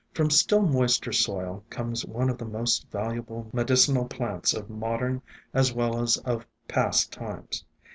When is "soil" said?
1.11-1.63